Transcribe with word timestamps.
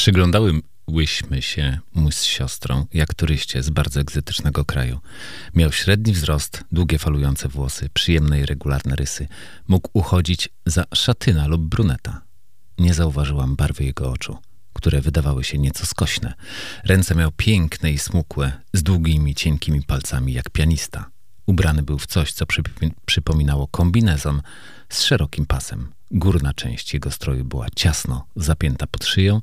Przyglądałyśmy 0.00 1.42
się 1.42 1.78
mu 1.94 2.12
z 2.12 2.24
siostrą, 2.24 2.86
jak 2.94 3.14
turyście 3.14 3.62
z 3.62 3.70
bardzo 3.70 4.00
egzotycznego 4.00 4.64
kraju. 4.64 5.00
Miał 5.54 5.72
średni 5.72 6.12
wzrost, 6.12 6.64
długie 6.72 6.98
falujące 6.98 7.48
włosy, 7.48 7.88
przyjemne 7.94 8.40
i 8.40 8.46
regularne 8.46 8.96
rysy. 8.96 9.28
Mógł 9.68 9.90
uchodzić 9.92 10.48
za 10.66 10.84
szatyna 10.94 11.46
lub 11.46 11.62
bruneta. 11.62 12.22
Nie 12.78 12.94
zauważyłam 12.94 13.56
barwy 13.56 13.84
jego 13.84 14.10
oczu, 14.10 14.38
które 14.72 15.00
wydawały 15.00 15.44
się 15.44 15.58
nieco 15.58 15.86
skośne. 15.86 16.34
Ręce 16.84 17.14
miał 17.14 17.30
piękne 17.36 17.92
i 17.92 17.98
smukłe, 17.98 18.52
z 18.72 18.82
długimi, 18.82 19.34
cienkimi 19.34 19.82
palcami, 19.82 20.32
jak 20.32 20.50
pianista. 20.50 21.10
Ubrany 21.46 21.82
był 21.82 21.98
w 21.98 22.06
coś, 22.06 22.32
co 22.32 22.44
przypominało 23.06 23.68
kombinezon 23.68 24.42
z 24.88 25.02
szerokim 25.02 25.46
pasem. 25.46 25.99
Górna 26.10 26.54
część 26.54 26.94
jego 26.94 27.10
stroju 27.10 27.44
była 27.44 27.66
ciasno 27.76 28.26
zapięta 28.36 28.86
pod 28.86 29.04
szyją, 29.04 29.40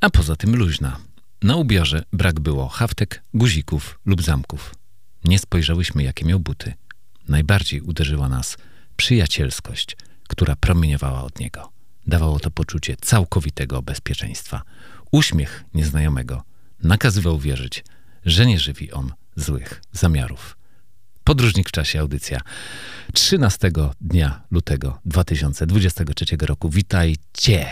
a 0.00 0.10
poza 0.10 0.36
tym 0.36 0.56
luźna. 0.56 0.96
Na 1.42 1.56
ubiorze 1.56 2.02
brak 2.12 2.40
było 2.40 2.68
haftek, 2.68 3.22
guzików 3.34 3.98
lub 4.06 4.22
zamków. 4.22 4.74
Nie 5.24 5.38
spojrzałyśmy, 5.38 6.02
jakie 6.02 6.24
miał 6.24 6.40
buty. 6.40 6.74
Najbardziej 7.28 7.80
uderzyła 7.80 8.28
nas 8.28 8.56
przyjacielskość, 8.96 9.96
która 10.28 10.56
promieniowała 10.56 11.22
od 11.22 11.40
niego. 11.40 11.72
Dawało 12.06 12.40
to 12.40 12.50
poczucie 12.50 12.96
całkowitego 12.96 13.82
bezpieczeństwa. 13.82 14.62
Uśmiech 15.10 15.64
nieznajomego 15.74 16.42
nakazywał 16.82 17.38
wierzyć, 17.38 17.84
że 18.24 18.46
nie 18.46 18.58
żywi 18.58 18.92
on 18.92 19.12
złych 19.36 19.82
zamiarów. 19.92 20.55
Podróżnik 21.26 21.68
w 21.68 21.72
czasie 21.72 22.00
audycja 22.00 22.40
13 23.12 23.70
dnia 24.00 24.42
lutego 24.50 24.98
2023 25.04 26.36
roku. 26.40 26.70
Witajcie! 26.70 27.66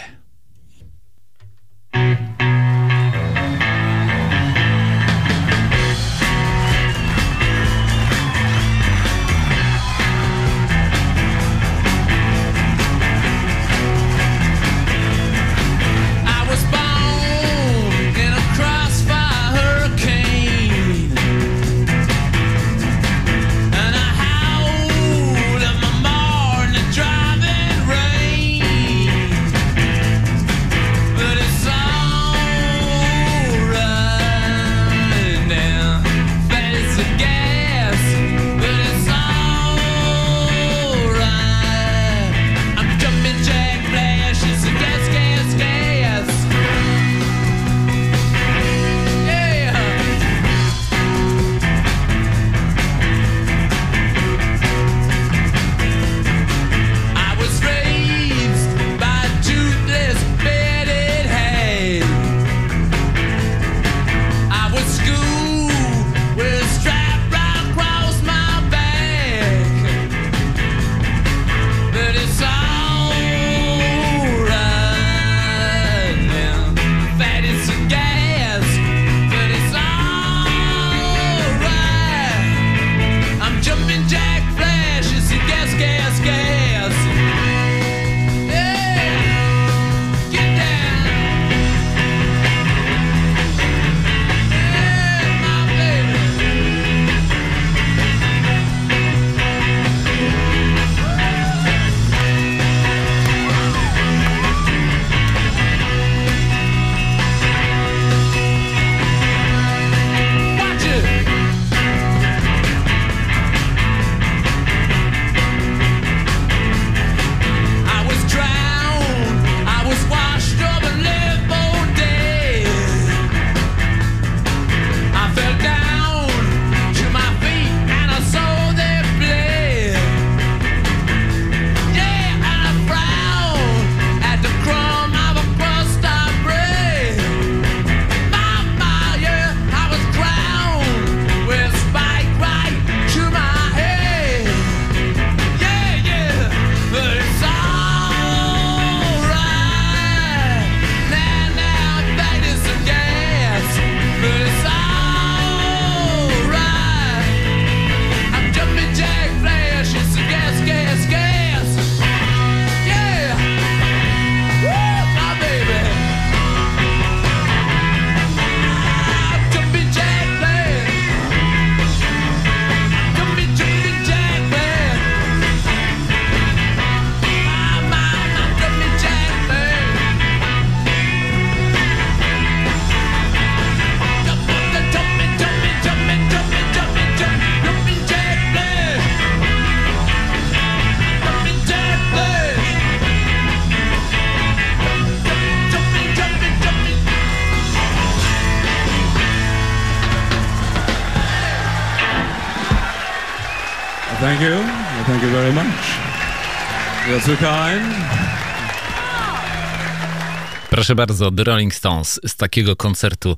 Proszę 210.70 210.94
bardzo, 210.94 211.30
The 211.30 211.44
Rolling 211.44 211.74
Stones 211.74 212.20
z 212.26 212.36
takiego 212.36 212.76
koncertu 212.76 213.36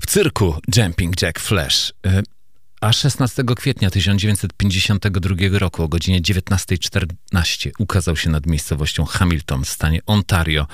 w 0.00 0.06
cyrku 0.06 0.60
Jumping 0.76 1.22
Jack 1.22 1.40
Flash. 1.40 1.92
A 2.84 2.92
16 2.92 3.44
kwietnia 3.56 3.90
1952 3.90 5.58
roku 5.58 5.82
o 5.82 5.88
godzinie 5.88 6.22
19.14 6.22 7.70
ukazał 7.78 8.16
się 8.16 8.30
nad 8.30 8.46
miejscowością 8.46 9.04
Hamilton 9.04 9.64
w 9.64 9.68
stanie 9.68 10.00
Ontario 10.06 10.66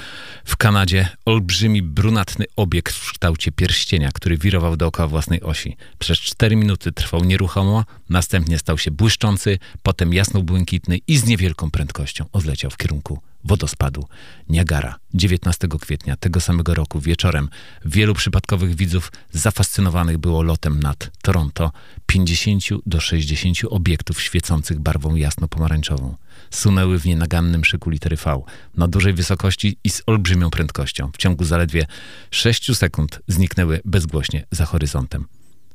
w 0.45 0.57
Kanadzie 0.57 1.09
olbrzymi 1.25 1.83
brunatny 1.83 2.45
obiekt 2.57 2.95
w 2.95 3.13
kształcie 3.13 3.53
pierścienia, 3.53 4.11
który 4.15 4.39
wirował 4.39 4.77
dookoła 4.77 5.09
własnej 5.09 5.43
osi. 5.43 5.77
Przez 5.99 6.19
4 6.19 6.57
minuty 6.57 6.93
trwał 6.93 7.25
nieruchomo, 7.25 7.85
następnie 8.09 8.59
stał 8.59 8.79
się 8.79 8.91
błyszczący, 8.91 9.59
potem 9.83 10.15
jasno-błękitny 10.15 10.99
i 11.07 11.17
z 11.17 11.25
niewielką 11.25 11.71
prędkością 11.71 12.25
odleciał 12.33 12.71
w 12.71 12.77
kierunku 12.77 13.21
wodospadu 13.45 14.05
Niagara. 14.49 14.97
19 15.15 15.69
kwietnia 15.81 16.17
tego 16.17 16.41
samego 16.41 16.75
roku 16.75 17.01
wieczorem 17.01 17.49
wielu 17.85 18.15
przypadkowych 18.15 18.75
widzów 18.75 19.13
zafascynowanych 19.33 20.19
było 20.19 20.43
lotem 20.43 20.81
nad 20.81 21.11
Toronto 21.23 21.73
50 22.07 22.65
do 22.87 23.01
60 23.01 23.59
obiektów 23.71 24.23
świecących 24.23 24.81
barwą 24.81 25.15
jasno-pomarańczową. 25.15 26.15
Sunęły 26.51 26.99
w 26.99 27.07
nienagannym 27.07 27.65
szyku 27.65 27.91
litery 27.91 28.17
V 28.17 28.43
na 28.77 28.89
dużej 28.89 29.13
wysokości 29.13 29.79
i 29.85 29.91
z 29.91 30.03
olbrzymią 30.07 30.51
prędkością. 30.51 31.11
W 31.13 31.17
ciągu 31.17 31.45
zaledwie 31.45 31.87
6 32.31 32.77
sekund 32.77 33.21
zniknęły 33.29 33.81
bezgłośnie 33.85 34.47
za 34.51 34.67
horyzontem. 34.67 35.27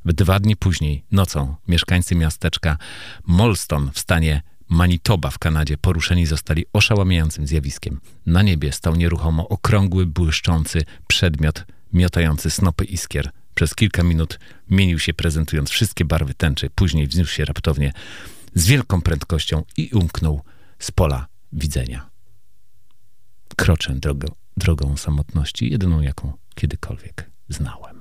Dwa 0.04 0.40
dni 0.40 0.56
później, 0.56 1.04
nocą, 1.12 1.54
mieszkańcy 1.68 2.14
miasteczka 2.14 2.78
Molston 3.26 3.90
w 3.92 3.98
stanie 3.98 4.42
Manitoba 4.68 5.30
w 5.30 5.38
Kanadzie 5.38 5.78
poruszeni 5.78 6.26
zostali 6.26 6.64
oszałamiającym 6.72 7.46
zjawiskiem. 7.46 8.00
Na 8.26 8.42
niebie 8.42 8.72
stał 8.72 8.96
nieruchomo 8.96 9.48
okrągły, 9.48 10.06
błyszczący 10.06 10.84
przedmiot 11.06 11.64
miotający 11.92 12.50
snopy 12.50 12.84
iskier. 12.84 13.30
Przez 13.54 13.74
kilka 13.74 14.02
minut 14.02 14.38
mienił 14.70 14.98
się 14.98 15.14
prezentując 15.14 15.70
wszystkie 15.70 16.04
barwy 16.04 16.34
tęczy, 16.34 16.70
później 16.74 17.06
wzniósł 17.06 17.32
się 17.32 17.44
raptownie 17.44 17.92
z 18.54 18.66
wielką 18.66 19.02
prędkością 19.02 19.62
i 19.76 19.90
umknął 19.92 20.42
z 20.78 20.90
pola 20.90 21.26
widzenia. 21.52 22.10
Kroczę 23.56 23.94
drogą, 23.94 24.28
drogą 24.56 24.96
samotności, 24.96 25.70
jedyną 25.70 26.00
jaką 26.00 26.32
kiedykolwiek 26.54 27.30
znałem. 27.48 27.95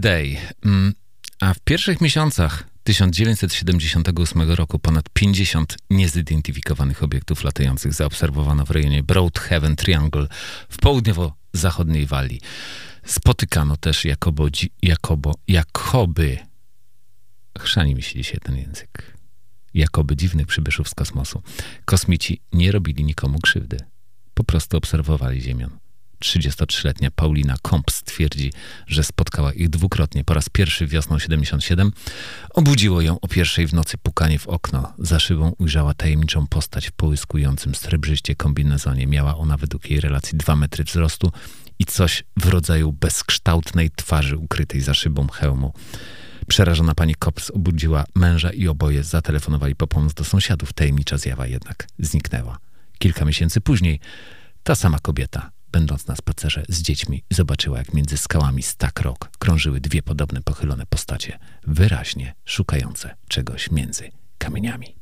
Day. 0.00 0.36
Mm, 0.64 0.94
A 1.40 1.54
w 1.54 1.60
pierwszych 1.60 2.00
miesiącach 2.00 2.64
1978 2.82 4.50
roku 4.50 4.78
ponad 4.78 5.04
50 5.12 5.76
niezidentyfikowanych 5.90 7.02
obiektów 7.02 7.44
latających 7.44 7.92
zaobserwowano 7.92 8.64
w 8.64 8.70
rejonie 8.70 9.02
Broadhaven 9.02 9.76
Triangle 9.76 10.26
w 10.68 10.76
południowo-zachodniej 10.76 12.06
Walii. 12.06 12.40
Spotykano 13.04 13.76
też 13.76 14.04
jakobo, 14.04 14.46
jakobo, 14.82 15.34
jakoby, 15.48 16.38
chrzani 17.58 17.94
mi 17.94 18.02
się 18.02 18.14
dzisiaj 18.14 18.40
ten 18.42 18.56
język, 18.56 19.16
jakoby 19.74 20.16
dziwnych 20.16 20.46
przybyszów 20.46 20.88
z 20.88 20.94
kosmosu. 20.94 21.42
Kosmici 21.84 22.40
nie 22.52 22.72
robili 22.72 23.04
nikomu 23.04 23.38
krzywdy. 23.38 23.76
Po 24.34 24.44
prostu 24.44 24.76
obserwowali 24.76 25.40
Ziemię. 25.40 25.68
33-letnia 26.24 27.10
Paulina 27.10 27.56
Komps 27.62 28.02
twierdzi, 28.02 28.52
że 28.86 29.04
spotkała 29.04 29.52
ich 29.52 29.68
dwukrotnie. 29.68 30.24
Po 30.24 30.34
raz 30.34 30.48
pierwszy 30.48 30.86
wiosną 30.86 31.18
77 31.18 31.92
obudziło 32.50 33.00
ją 33.00 33.20
o 33.20 33.28
pierwszej 33.28 33.66
w 33.66 33.74
nocy 33.74 33.98
pukanie 33.98 34.38
w 34.38 34.46
okno. 34.46 34.92
Za 34.98 35.20
szybą 35.20 35.54
ujrzała 35.58 35.94
tajemniczą 35.94 36.46
postać 36.46 36.88
w 36.88 36.92
połyskującym 36.92 37.74
srebrzyście 37.74 38.36
kombinezonie. 38.36 39.06
Miała 39.06 39.36
ona 39.36 39.56
według 39.56 39.90
jej 39.90 40.00
relacji 40.00 40.38
2 40.38 40.56
metry 40.56 40.84
wzrostu 40.84 41.32
i 41.78 41.84
coś 41.84 42.24
w 42.36 42.48
rodzaju 42.48 42.92
bezkształtnej 42.92 43.90
twarzy 43.90 44.36
ukrytej 44.36 44.80
za 44.80 44.94
szybą 44.94 45.28
hełmu. 45.28 45.72
Przerażona 46.48 46.94
pani 46.94 47.14
Kops 47.14 47.50
obudziła 47.50 48.04
męża 48.14 48.50
i 48.50 48.68
oboje 48.68 49.04
zatelefonowali 49.04 49.74
po 49.74 49.86
pomoc 49.86 50.14
do 50.14 50.24
sąsiadów. 50.24 50.72
Tajemnicza 50.72 51.18
zjawa 51.18 51.46
jednak 51.46 51.86
zniknęła. 51.98 52.58
Kilka 52.98 53.24
miesięcy 53.24 53.60
później 53.60 54.00
ta 54.62 54.74
sama 54.74 54.98
kobieta, 54.98 55.50
będąc 55.72 56.06
na 56.06 56.16
spacerze 56.16 56.62
z 56.68 56.82
dziećmi, 56.82 57.22
zobaczyła, 57.30 57.78
jak 57.78 57.94
między 57.94 58.16
skałami 58.16 58.62
Stack 58.62 59.00
Rock 59.00 59.30
krążyły 59.38 59.80
dwie 59.80 60.02
podobne 60.02 60.42
pochylone 60.42 60.86
postacie, 60.86 61.38
wyraźnie 61.66 62.34
szukające 62.44 63.14
czegoś 63.28 63.70
między 63.70 64.10
kamieniami. 64.38 64.98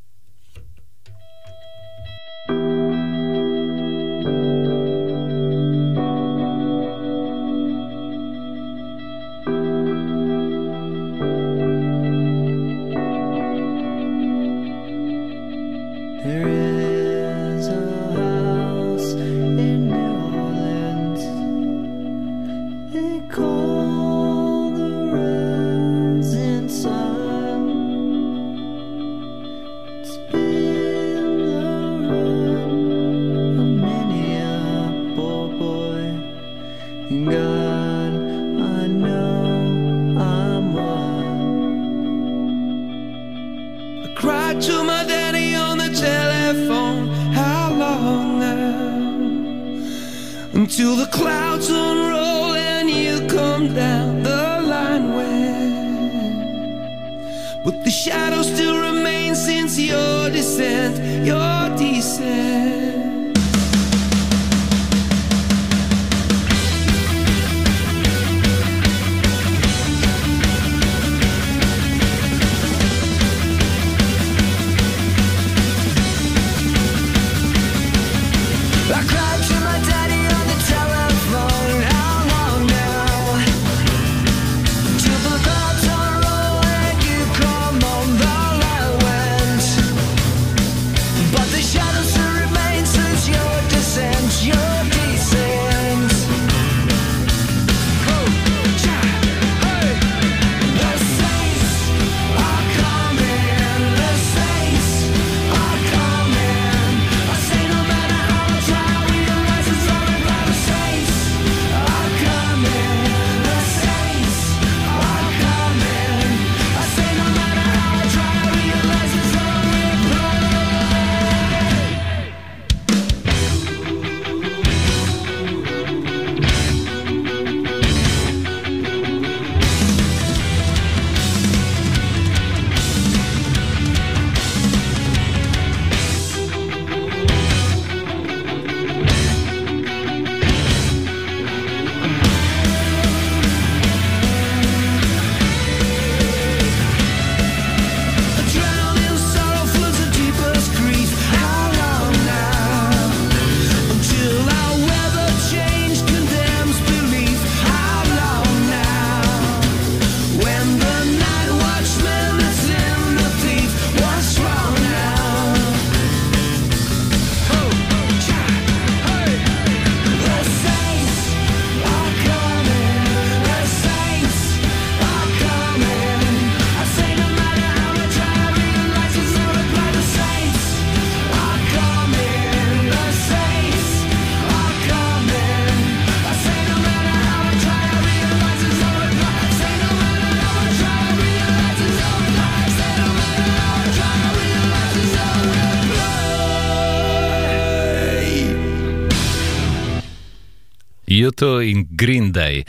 Green 202.06 202.32
Day. 202.32 202.64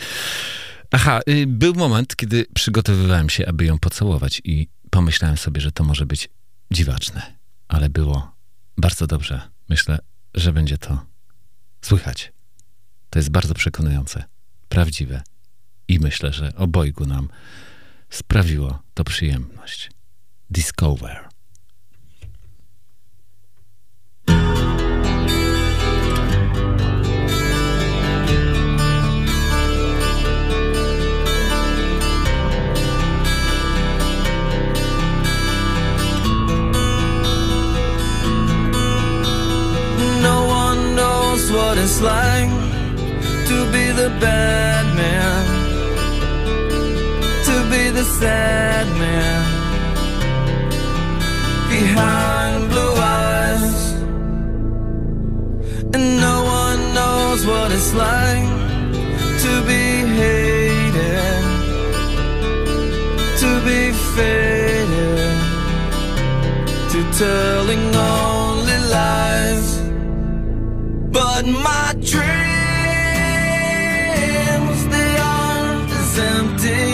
Aha, 0.92 1.20
y, 1.30 1.48
był 1.48 1.74
moment, 1.74 2.16
kiedy 2.16 2.46
przygotowywałem 2.54 3.30
się, 3.30 3.48
aby 3.48 3.66
ją 3.66 3.80
pocałować 3.80 4.42
i 4.44 4.68
pomyślałem 4.90 5.38
sobie, 5.38 5.62
że 5.62 5.72
to 5.72 5.84
może 5.84 6.06
być 6.06 6.30
dziwaczne, 6.72 7.38
ale 7.68 7.90
było 7.90 8.36
bardzo 8.78 9.08
dobrze. 9.08 9.42
Myślę, 9.70 10.00
że 10.34 10.54
będzie 10.54 10.78
to 10.78 11.06
słychać. 11.82 12.34
To 13.10 13.20
jest 13.20 13.30
bardzo 13.30 13.54
przekonujące, 13.54 14.24
prawdziwe 14.70 15.22
i 15.88 16.00
myślę, 16.00 16.34
że 16.34 16.56
obojgu 16.56 17.06
nam 17.06 17.30
sprawiło 18.10 18.84
to 18.94 19.04
przyjemność. 19.04 19.92
Discover. 20.50 21.37
It's 41.90 42.02
like 42.02 42.50
to 43.50 43.58
be 43.72 43.86
the 44.02 44.10
bad 44.20 44.86
man, 45.02 45.44
to 47.48 47.56
be 47.72 47.84
the 47.98 48.04
sad 48.20 48.86
man. 49.04 49.42
Behind 51.70 52.70
blue 52.72 52.96
eyes, 53.22 53.80
and 55.94 56.06
no 56.28 56.38
one 56.62 56.82
knows 56.98 57.40
what 57.52 57.72
it's 57.72 57.94
like 57.94 58.50
to 59.44 59.54
be 59.72 59.84
hated, 60.20 61.44
to 63.44 63.52
be 63.70 63.82
faded, 64.16 65.38
to 66.92 67.00
telling 67.24 67.96
only 67.96 68.37
But 71.38 71.46
my 71.46 71.94
dreams, 71.94 72.18
they 74.94 75.18
aren't 75.22 75.92
as 76.02 76.18
empty 76.18 76.90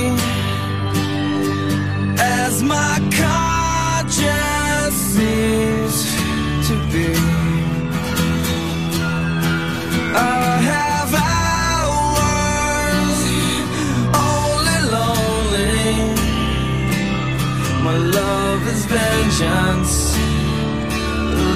as 2.22 2.62
my 2.62 3.00
conscience 3.22 4.96
seems 5.16 5.96
to 6.68 6.76
be. 6.92 7.10
I 10.14 10.60
have 10.72 11.12
hours 11.32 12.42
only 14.28 14.80
lonely. 14.98 15.88
My 17.82 17.96
love 17.96 18.62
is 18.68 18.82
vengeance 18.88 19.94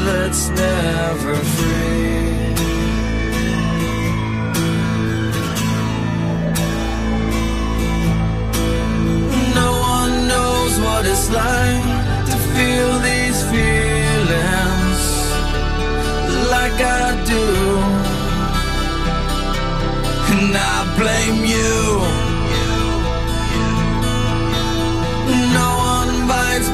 that's 0.06 0.44
never 0.50 1.36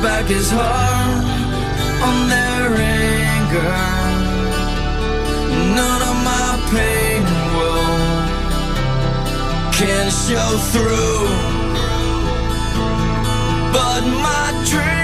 back 0.03 0.25
his 0.25 0.51
heart 0.51 1.23
on 2.07 2.27
their 2.27 2.75
anger. 2.75 3.79
None 5.79 6.01
of 6.11 6.15
my 6.31 6.49
pain 6.75 7.23
will 7.55 8.13
can 9.71 10.05
show 10.11 10.51
through 10.71 11.63
but 13.71 14.01
my 14.27 14.45
dreams 14.69 15.02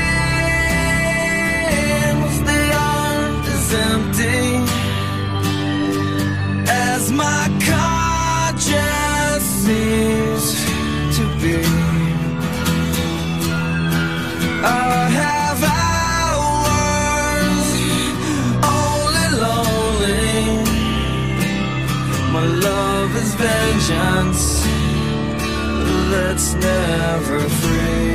that's 26.09 26.53
never 26.55 27.39
free. 27.39 28.09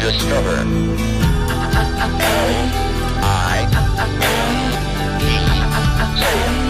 Discover. 0.00 0.56
L 2.22 2.50
I 3.22 3.66
E. 4.02 5.40
Say 6.20 6.66
it. 6.66 6.69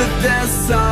that 0.00 0.22
there's 0.22 0.50
some 0.50 0.89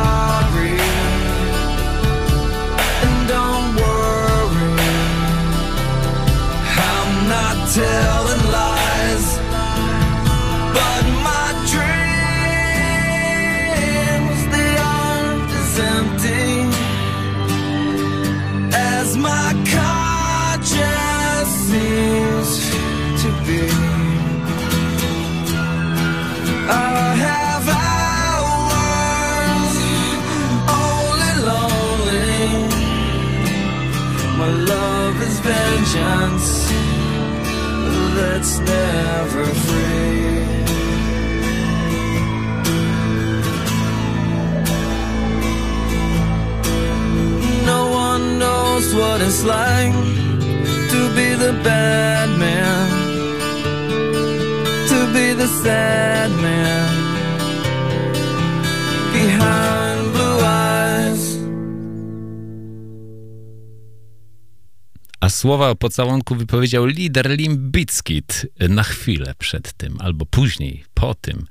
słowa 65.39 65.69
o 65.69 65.75
pocałunku 65.75 66.35
wypowiedział 66.35 66.85
lider 66.85 67.29
Limbickiet 67.37 68.45
na 68.69 68.83
chwilę 68.83 69.33
przed 69.37 69.73
tym, 69.73 69.97
albo 69.99 70.25
później, 70.25 70.85
po 70.93 71.15
tym, 71.15 71.45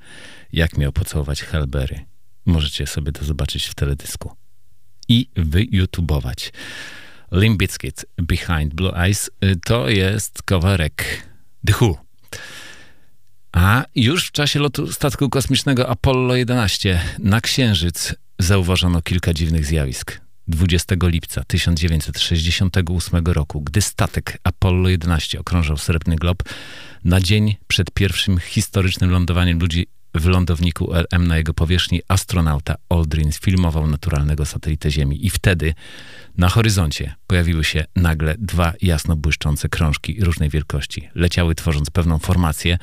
jak 0.53 0.77
miał 0.77 0.91
pocałować 0.91 1.41
Helbery. 1.41 2.05
Możecie 2.45 2.87
sobie 2.87 3.11
to 3.11 3.25
zobaczyć 3.25 3.65
w 3.65 3.75
teledysku 3.75 4.31
i 5.07 5.29
wyjutubować. 5.35 6.53
Limbickiet 7.31 8.05
Behind 8.17 8.73
Blue 8.73 8.95
Eyes 8.95 9.31
to 9.65 9.89
jest 9.89 10.43
kawałek 10.43 11.27
The 11.65 11.73
Who. 11.81 11.97
A 13.51 13.85
już 13.95 14.27
w 14.27 14.31
czasie 14.31 14.59
lotu 14.59 14.93
statku 14.93 15.29
kosmicznego 15.29 15.89
Apollo 15.89 16.35
11 16.35 17.01
na 17.19 17.41
Księżyc 17.41 18.15
zauważono 18.39 19.01
kilka 19.01 19.33
dziwnych 19.33 19.65
zjawisk. 19.65 20.28
20 20.49 20.95
lipca 21.01 21.43
1968 21.43 23.25
roku, 23.25 23.61
gdy 23.61 23.81
statek 23.81 24.37
Apollo 24.43 24.89
11 24.89 25.39
okrążał 25.39 25.77
Srebrny 25.77 26.15
Glob, 26.15 26.43
na 27.03 27.21
dzień 27.21 27.55
przed 27.67 27.91
pierwszym 27.91 28.37
historycznym 28.37 29.11
lądowaniem 29.11 29.59
ludzi 29.59 29.87
w 30.15 30.25
lądowniku 30.25 30.93
LM 30.93 31.27
na 31.27 31.37
jego 31.37 31.53
powierzchni 31.53 32.01
astronauta 32.07 32.75
Aldrin 32.89 33.31
filmował 33.31 33.87
naturalnego 33.87 34.45
satelitę 34.45 34.91
Ziemi 34.91 35.25
i 35.25 35.29
wtedy 35.29 35.73
na 36.37 36.49
horyzoncie 36.49 37.15
pojawiły 37.27 37.63
się 37.63 37.85
nagle 37.95 38.35
dwa 38.37 38.73
jasno 38.81 39.15
błyszczące 39.15 39.69
krążki 39.69 40.23
różnej 40.23 40.49
wielkości. 40.49 41.09
Leciały 41.15 41.55
tworząc 41.55 41.89
pewną 41.89 42.19
formację, 42.19 42.77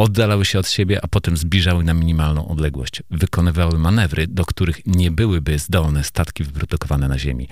oddalały 0.00 0.44
się 0.44 0.58
od 0.58 0.68
siebie, 0.68 1.04
a 1.04 1.08
potem 1.08 1.36
zbliżały 1.36 1.84
na 1.84 1.94
minimalną 1.94 2.48
odległość. 2.48 3.02
Wykonywały 3.10 3.78
manewry, 3.78 4.26
do 4.26 4.44
których 4.44 4.86
nie 4.86 5.10
byłyby 5.10 5.58
zdolne 5.58 6.04
statki 6.04 6.44
wyprodukowane 6.44 7.08
na 7.08 7.18
Ziemi. 7.18 7.48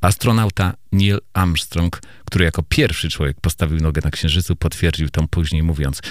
Astronauta 0.00 0.74
Neil 0.92 1.18
Armstrong, 1.32 2.00
który 2.24 2.44
jako 2.44 2.62
pierwszy 2.62 3.10
człowiek 3.10 3.40
postawił 3.40 3.80
nogę 3.80 4.02
na 4.04 4.10
Księżycu, 4.10 4.56
potwierdził 4.56 5.08
to 5.08 5.28
później 5.28 5.62
mówiąc 5.62 6.02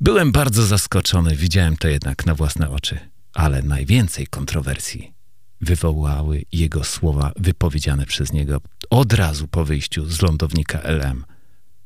Byłem 0.00 0.32
bardzo 0.32 0.66
zaskoczony, 0.66 1.36
widziałem 1.36 1.76
to 1.76 1.88
jednak 1.88 2.26
na 2.26 2.34
własne 2.34 2.70
oczy, 2.70 2.98
ale 3.34 3.62
najwięcej 3.62 4.26
kontrowersji 4.26 5.12
wywołały 5.60 6.42
jego 6.52 6.84
słowa 6.84 7.32
wypowiedziane 7.36 8.06
przez 8.06 8.32
niego 8.32 8.60
od 8.90 9.12
razu 9.12 9.48
po 9.48 9.64
wyjściu 9.64 10.06
z 10.06 10.22
lądownika 10.22 10.80
LM. 10.82 11.24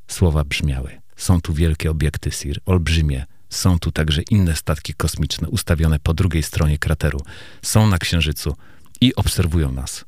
Słowa 0.09 0.45
brzmiały– 0.45 1.01
są 1.19 1.41
tu 1.41 1.55
wielkie 1.55 1.91
obiekty 1.91 2.31
SIR, 2.31 2.61
olbrzymie. 2.67 3.27
Są 3.51 3.79
tu 3.79 3.93
także 3.93 4.23
inne 4.31 4.57
statki 4.57 4.95
kosmiczne 4.95 5.49
ustawione 5.49 5.99
po 5.99 6.15
drugiej 6.15 6.43
stronie 6.43 6.79
krateru. 6.79 7.21
Są 7.63 7.87
na 7.87 7.99
Księżycu 7.99 8.57
i 9.01 9.15
obserwują 9.15 9.73
nas. 9.73 10.05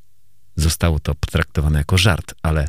Zostało 0.57 1.01
to 1.01 1.14
potraktowane 1.14 1.79
jako 1.79 1.99
żart, 1.99 2.35
ale 2.42 2.68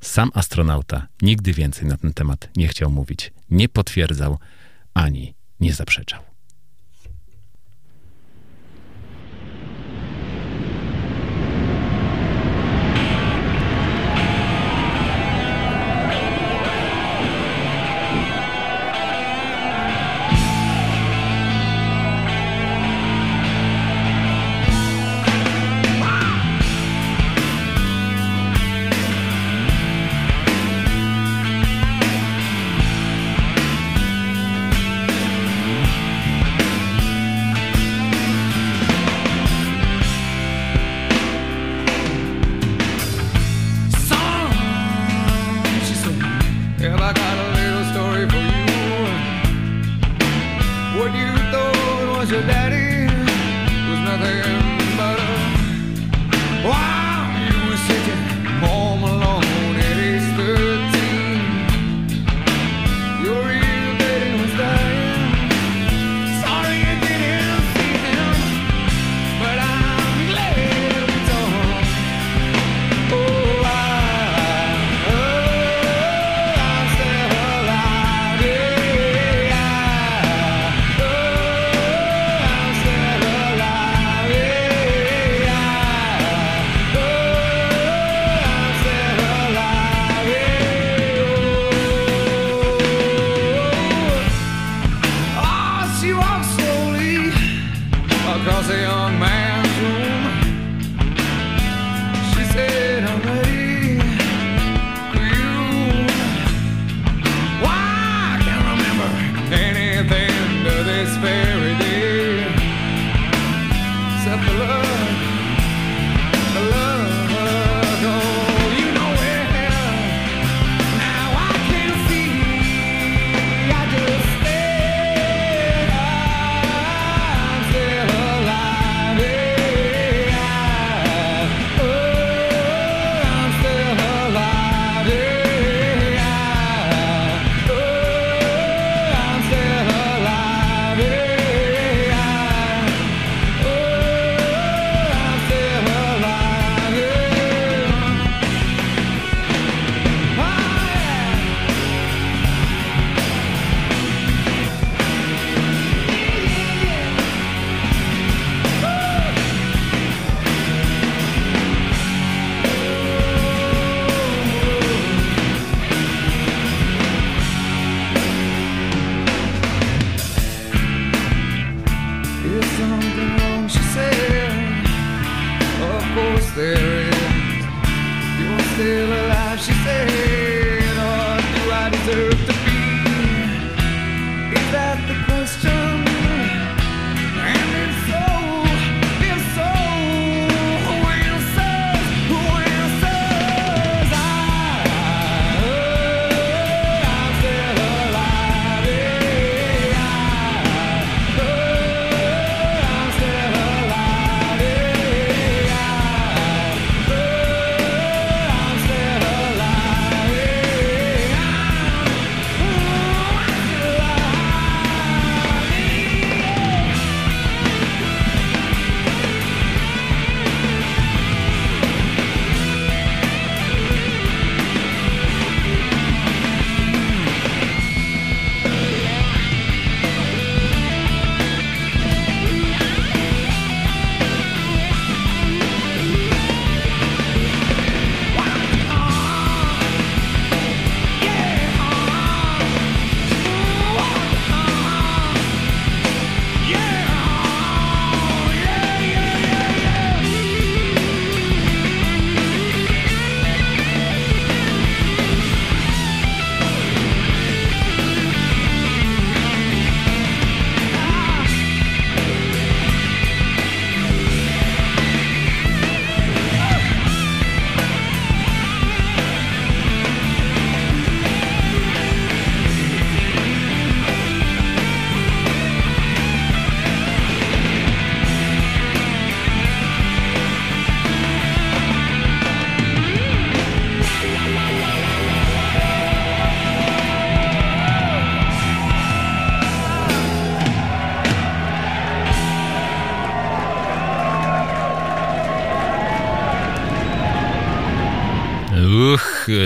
sam 0.00 0.30
astronauta 0.34 1.06
nigdy 1.22 1.52
więcej 1.52 1.88
na 1.88 1.96
ten 1.96 2.14
temat 2.14 2.48
nie 2.56 2.68
chciał 2.68 2.90
mówić, 2.90 3.32
nie 3.50 3.68
potwierdzał 3.68 4.38
ani 4.94 5.34
nie 5.60 5.74
zaprzeczał. 5.74 6.29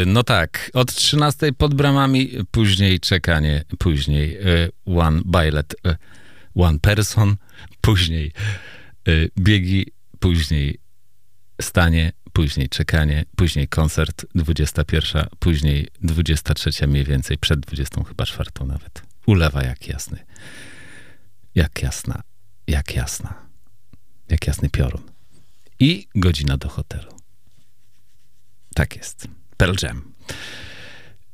No 0.06 0.22
tak. 0.22 0.70
Od 0.74 0.94
13 0.94 1.52
pod 1.52 1.74
bramami, 1.74 2.30
później 2.50 3.00
czekanie, 3.00 3.64
później 3.78 4.48
y, 4.48 4.70
one 4.86 5.22
billet, 5.24 5.74
y, 5.86 5.96
one 6.54 6.78
person, 6.78 7.36
później 7.80 8.32
y, 9.08 9.30
biegi, 9.38 9.86
później 10.20 10.78
stanie, 11.62 12.12
później 12.32 12.68
czekanie, 12.68 13.24
później 13.36 13.68
koncert 13.68 14.26
21, 14.34 15.26
później 15.38 15.88
23 16.02 16.86
mniej 16.86 17.04
więcej, 17.04 17.38
przed 17.38 17.60
20 17.60 18.04
chyba 18.04 18.26
czwartą 18.26 18.66
nawet. 18.66 19.02
Ulewa 19.26 19.62
jak 19.62 19.88
jasny. 19.88 20.18
Jak 21.54 21.82
jasna, 21.82 22.22
jak 22.66 22.94
jasna. 22.94 23.34
Jak 24.28 24.46
jasny 24.46 24.70
piorun. 24.70 25.02
I 25.80 26.08
godzina 26.14 26.56
do 26.56 26.68
hotelu. 26.68 27.12
Tak 28.74 28.96
jest. 28.96 29.28
Pearl 29.56 29.74
Jam. 29.82 30.14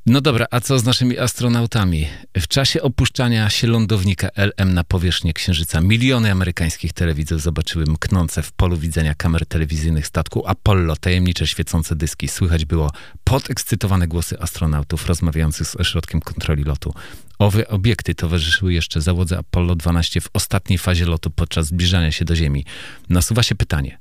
No 0.07 0.21
dobra, 0.21 0.47
a 0.51 0.61
co 0.61 0.79
z 0.79 0.85
naszymi 0.85 1.19
astronautami? 1.19 2.07
W 2.39 2.49
czasie 2.49 2.83
opuszczania 2.83 3.51
się 3.51 3.67
lądownika 3.67 4.29
LM 4.37 4.75
na 4.75 4.85
powierzchnię 4.85 5.33
Księżyca 5.33 5.81
miliony 5.81 6.31
amerykańskich 6.31 6.93
telewizów 6.93 7.43
zobaczyły 7.43 7.85
mknące 7.85 8.43
w 8.43 8.53
polu 8.53 8.77
widzenia 8.77 9.15
kamer 9.15 9.47
telewizyjnych 9.47 10.07
statku 10.07 10.47
Apollo 10.47 10.97
tajemnicze 10.97 11.47
świecące 11.47 11.97
dyski. 11.97 12.29
Słychać 12.29 12.65
było 12.65 12.93
podekscytowane 13.25 14.09
głosy 14.09 14.41
astronautów 14.41 15.07
rozmawiających 15.07 15.67
z 15.67 15.77
ośrodkiem 15.77 16.21
kontroli 16.21 16.65
lotu. 16.65 16.95
Owe 17.39 17.69
obiekty 17.69 18.15
towarzyszyły 18.15 18.73
jeszcze 18.73 19.01
załodze 19.01 19.39
Apollo 19.39 19.75
12 19.75 20.21
w 20.21 20.29
ostatniej 20.33 20.79
fazie 20.79 21.07
lotu 21.07 21.31
podczas 21.31 21.67
zbliżania 21.67 22.13
się 22.13 22.25
do 22.25 22.37
Ziemi. 22.37 22.65
Nasuwa 23.09 23.43
się 23.43 23.55
pytanie, 23.55 23.99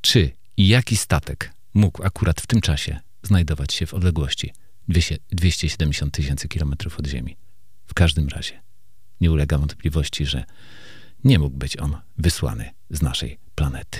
czy 0.00 0.30
i 0.56 0.68
jaki 0.68 0.96
statek 0.96 1.52
mógł 1.74 2.04
akurat 2.04 2.40
w 2.40 2.46
tym 2.46 2.60
czasie 2.60 3.00
znajdować 3.22 3.74
się 3.74 3.86
w 3.86 3.94
odległości 3.94 4.52
270 4.88 6.14
tysięcy 6.14 6.48
kilometrów 6.48 6.98
od 6.98 7.06
Ziemi. 7.06 7.36
W 7.86 7.94
każdym 7.94 8.28
razie 8.28 8.62
nie 9.20 9.32
ulega 9.32 9.58
wątpliwości, 9.58 10.26
że 10.26 10.44
nie 11.24 11.38
mógł 11.38 11.56
być 11.56 11.76
on 11.76 11.96
wysłany 12.18 12.70
z 12.90 13.02
naszej 13.02 13.38
planety. 13.54 13.98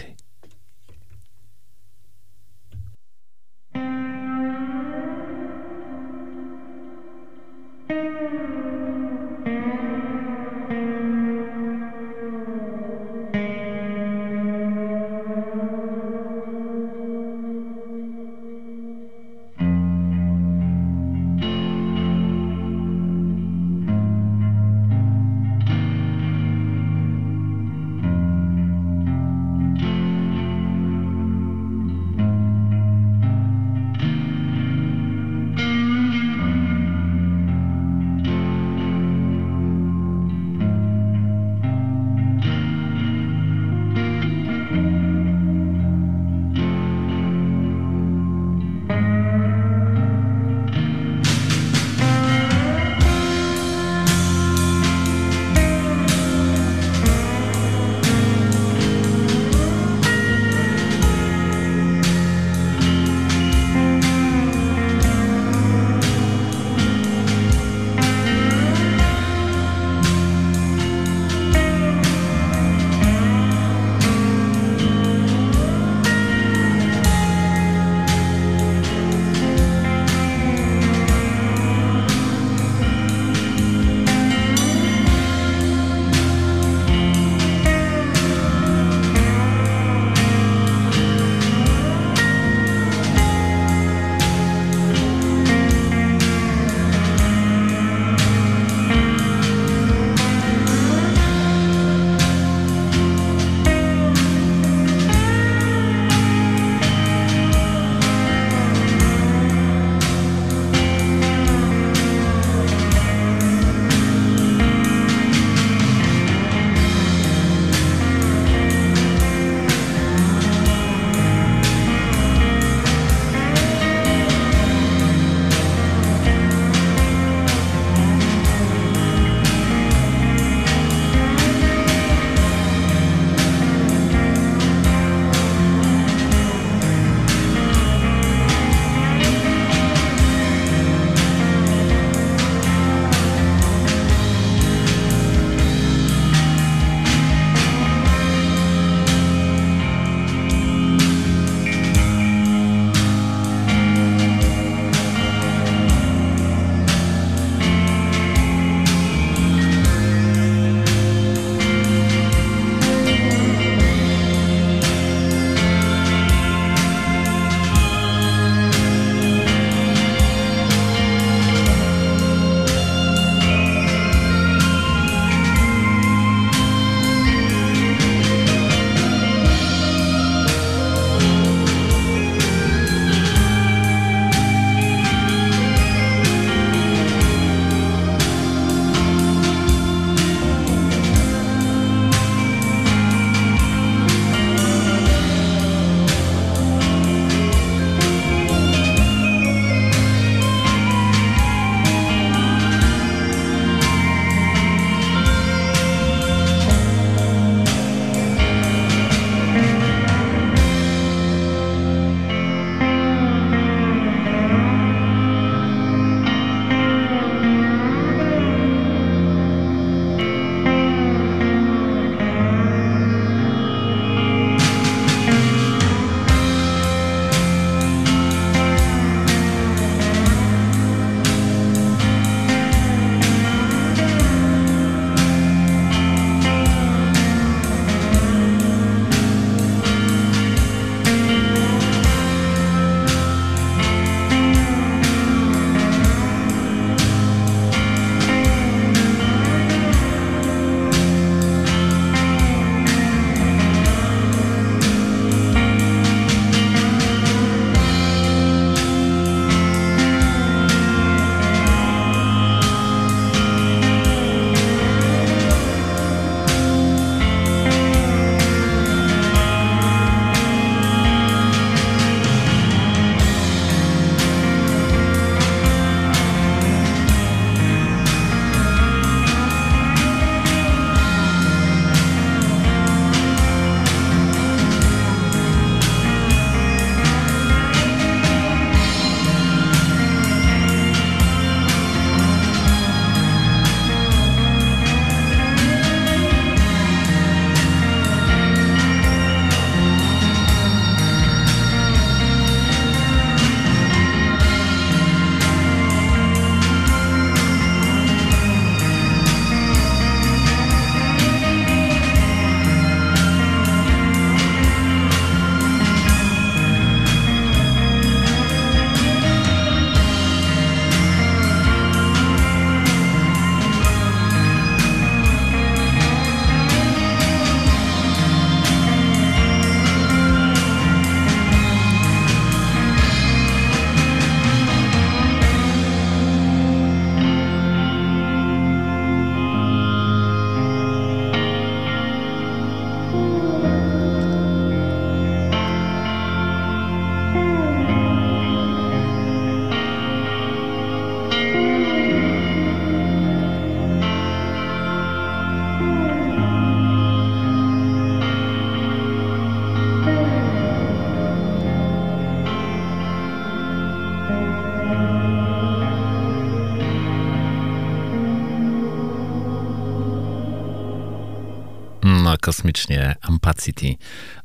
Kosmicznie 372.42 373.14
Ampacity. 373.20 373.94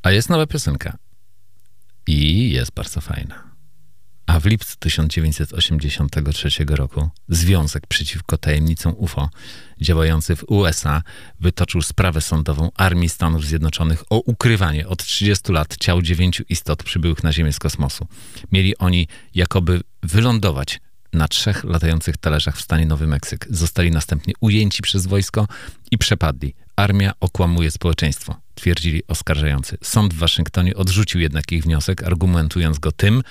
A 0.03 0.11
jest 0.11 0.29
nowa 0.29 0.47
piosenka. 0.47 0.97
I 2.07 2.51
jest 2.51 2.71
bardzo 2.71 3.01
fajna. 3.01 3.47
A 4.25 4.39
w 4.39 4.45
lipcu 4.45 4.75
1983 4.79 6.49
roku 6.69 7.09
Związek 7.29 7.87
przeciwko 7.87 8.37
tajemnicom 8.37 8.93
UFO, 8.97 9.29
działający 9.81 10.35
w 10.35 10.43
USA, 10.47 11.01
wytoczył 11.39 11.81
sprawę 11.81 12.21
sądową 12.21 12.71
Armii 12.75 13.09
Stanów 13.09 13.45
Zjednoczonych 13.45 14.03
o 14.09 14.19
ukrywanie 14.19 14.87
od 14.87 15.03
30 15.03 15.51
lat 15.51 15.77
ciał 15.77 16.01
dziewięciu 16.01 16.43
istot 16.49 16.83
przybyłych 16.83 17.23
na 17.23 17.33
Ziemię 17.33 17.53
z 17.53 17.59
kosmosu. 17.59 18.07
Mieli 18.51 18.77
oni 18.77 19.07
jakoby 19.35 19.81
wylądować 20.03 20.79
na 21.13 21.27
trzech 21.27 21.63
latających 21.63 22.17
talerzach 22.17 22.57
w 22.57 22.61
stanie 22.61 22.85
Nowy 22.85 23.07
Meksyk. 23.07 23.47
Zostali 23.49 23.91
następnie 23.91 24.33
ujęci 24.39 24.81
przez 24.81 25.07
wojsko 25.07 25.47
i 25.91 25.97
przepadli. 25.97 26.53
Armia 26.77 27.11
okłamuje 27.19 27.71
społeczeństwo, 27.71 28.35
twierdzili 28.55 29.03
oskarżający. 29.07 29.77
Sąd 29.83 30.13
w 30.13 30.17
Waszyngtonie 30.17 30.75
odrzucił 30.75 31.21
jednak 31.21 31.51
ich 31.51 31.63
wniosek, 31.63 32.03
argumentując 32.03 32.79
go 32.79 32.91
tym, 32.91 33.23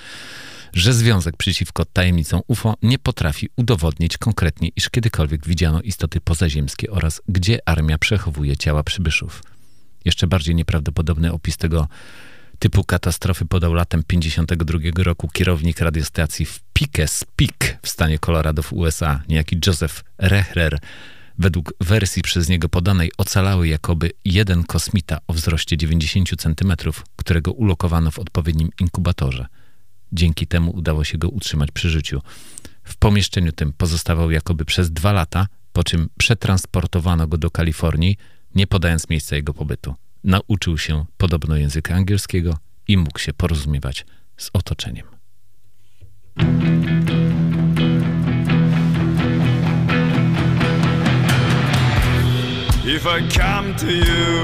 że 0.73 0.93
Związek 0.93 1.37
przeciwko 1.37 1.85
tajemnicom 1.85 2.41
UFO 2.47 2.75
nie 2.81 2.99
potrafi 2.99 3.49
udowodnić 3.55 4.17
konkretnie, 4.17 4.69
iż 4.75 4.89
kiedykolwiek 4.89 5.47
widziano 5.47 5.81
istoty 5.81 6.21
pozaziemskie 6.21 6.91
oraz 6.91 7.21
gdzie 7.27 7.59
armia 7.65 7.97
przechowuje 7.97 8.57
ciała 8.57 8.83
przybyszów. 8.83 9.43
Jeszcze 10.05 10.27
bardziej 10.27 10.55
nieprawdopodobny 10.55 11.33
opis 11.33 11.57
tego 11.57 11.87
typu 12.59 12.83
katastrofy 12.83 13.45
podał 13.45 13.73
latem 13.73 14.03
52 14.07 14.79
roku 15.03 15.27
kierownik 15.27 15.79
radiostacji 15.79 16.45
w 16.45 16.59
Pikes 16.73 17.25
Peak 17.35 17.79
w 17.81 17.89
stanie 17.89 18.19
Colorado 18.19 18.63
w 18.63 18.73
USA, 18.73 19.21
niejaki 19.29 19.57
Joseph 19.67 20.03
Rehrer. 20.17 20.79
Według 21.37 21.73
wersji 21.81 22.21
przez 22.21 22.49
niego 22.49 22.69
podanej 22.69 23.11
ocalały 23.17 23.67
jakoby 23.67 24.11
jeden 24.25 24.63
kosmita 24.63 25.17
o 25.27 25.33
wzroście 25.33 25.77
90 25.77 26.29
cm, 26.41 26.73
którego 27.15 27.51
ulokowano 27.51 28.11
w 28.11 28.19
odpowiednim 28.19 28.69
inkubatorze. 28.79 29.45
Dzięki 30.11 30.47
temu 30.47 30.71
udało 30.71 31.03
się 31.03 31.17
go 31.17 31.29
utrzymać 31.29 31.71
przy 31.71 31.89
życiu. 31.89 32.21
W 32.83 32.97
pomieszczeniu 32.97 33.51
tym 33.51 33.73
pozostawał 33.73 34.31
jakoby 34.31 34.65
przez 34.65 34.91
dwa 34.91 35.11
lata, 35.11 35.47
po 35.73 35.83
czym 35.83 36.09
przetransportowano 36.17 37.27
go 37.27 37.37
do 37.37 37.51
Kalifornii, 37.51 38.17
nie 38.55 38.67
podając 38.67 39.09
miejsca 39.09 39.35
jego 39.35 39.53
pobytu. 39.53 39.95
Nauczył 40.23 40.77
się 40.77 41.05
podobno 41.17 41.55
języka 41.55 41.95
angielskiego 41.95 42.57
i 42.87 42.97
mógł 42.97 43.19
się 43.19 43.33
porozumiewać 43.33 44.05
z 44.37 44.49
otoczeniem. 44.53 45.05
If 52.89 53.05
I 53.05 53.19
come 53.27 53.75
to 53.75 53.91
you, 53.91 54.43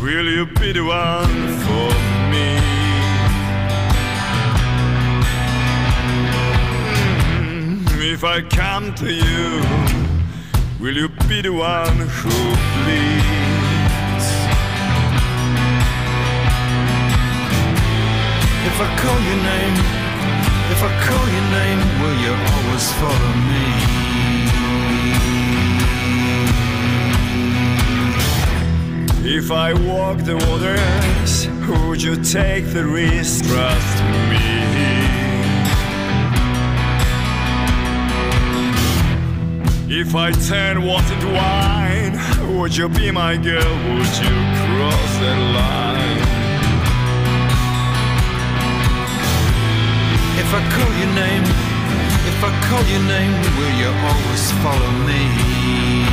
will 0.00 0.24
you 0.24 0.46
be 0.46 0.72
the 0.72 0.84
one 0.84 1.58
for 1.66 1.90
me? 2.30 2.48
Mm, 7.42 8.12
If 8.12 8.22
I 8.22 8.40
come 8.42 8.94
to 8.94 9.12
you, 9.12 9.60
will 10.80 10.94
you 10.96 11.08
be 11.28 11.42
the 11.42 11.52
one 11.52 11.98
who 12.18 12.36
bleeds? 12.78 14.26
If 18.68 18.76
I 18.80 18.88
call 19.02 19.18
your 19.28 19.40
name, 19.50 19.76
if 20.74 20.80
I 20.88 20.90
call 21.06 21.24
your 21.34 21.48
name, 21.58 21.80
will 22.00 22.16
you 22.24 22.32
always 22.54 22.92
follow 23.00 23.34
me? 23.50 23.93
If 29.26 29.50
I 29.50 29.72
walk 29.72 30.18
the 30.18 30.36
waters, 30.36 31.48
would 31.88 32.02
you 32.02 32.14
take 32.22 32.66
the 32.66 32.84
risk? 32.84 33.46
Trust 33.46 34.04
me. 34.28 34.44
If 39.88 40.14
I 40.14 40.30
turn 40.46 40.84
water 40.84 41.18
to 41.18 41.26
wine, 41.32 42.58
would 42.58 42.76
you 42.76 42.90
be 42.90 43.10
my 43.10 43.38
girl? 43.38 43.72
Would 43.88 44.14
you 44.20 44.34
cross 44.60 45.12
that 45.24 45.40
line? 45.56 46.20
If 50.36 50.52
I 50.52 50.60
call 50.74 50.92
your 51.00 51.12
name, 51.16 51.44
if 52.28 52.44
I 52.44 52.52
call 52.68 52.84
your 52.92 53.04
name, 53.08 53.32
will 53.56 53.74
you 53.80 53.88
always 54.04 54.52
follow 54.60 54.90
me? 55.08 56.03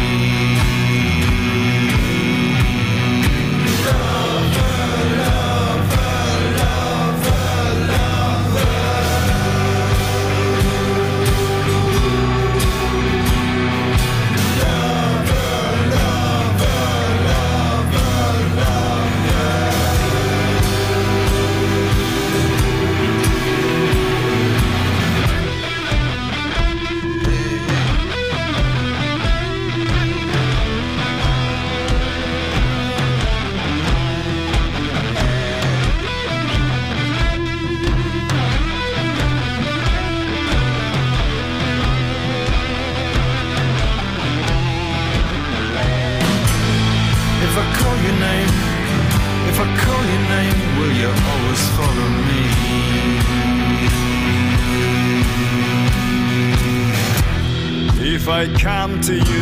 To 59.01 59.15
you, 59.15 59.40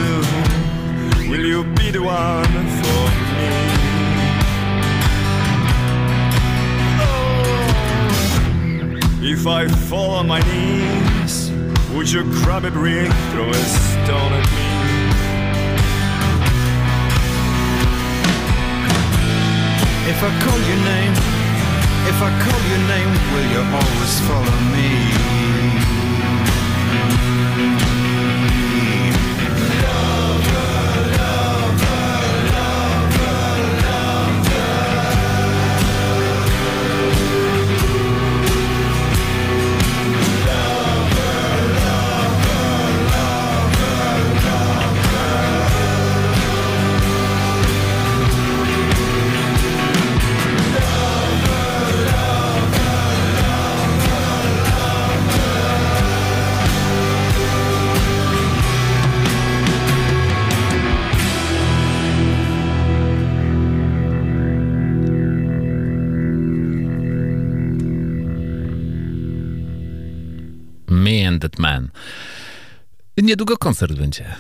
Niedługo 73.30 73.58
koncert 73.58 73.94
będzie, 73.94 74.36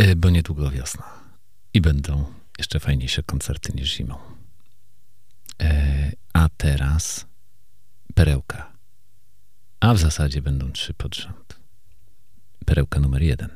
y, 0.00 0.16
bo 0.16 0.30
niedługo 0.30 0.70
wiosna. 0.70 1.04
I 1.74 1.80
będą 1.80 2.24
jeszcze 2.58 2.80
fajniejsze 2.80 3.22
koncerty 3.22 3.72
niż 3.72 3.96
zimą. 3.96 4.18
E, 5.62 6.12
A 6.32 6.48
teraz 6.56 7.26
perełka. 8.14 8.72
A 9.80 9.94
w 9.94 9.98
zasadzie 9.98 10.42
będą 10.42 10.72
trzy 10.72 10.94
pod 10.94 11.14
rząd. 11.14 11.60
Perełka 12.66 13.00
numer 13.00 13.22
jeden. 13.22 13.50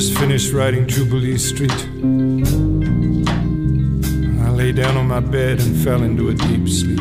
Just 0.00 0.18
finished 0.18 0.54
writing 0.54 0.86
Jubilee 0.86 1.36
Street. 1.36 1.70
I 4.40 4.48
lay 4.48 4.72
down 4.72 4.96
on 4.96 5.06
my 5.06 5.20
bed 5.20 5.60
and 5.60 5.76
fell 5.84 6.02
into 6.02 6.30
a 6.30 6.34
deep 6.34 6.66
sleep. 6.70 6.98